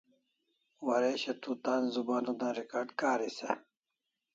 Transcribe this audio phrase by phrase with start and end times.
[0.87, 3.51] Waresho tu tan zubanan record karis e?